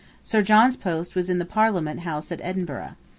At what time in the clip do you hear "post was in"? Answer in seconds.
0.77-1.37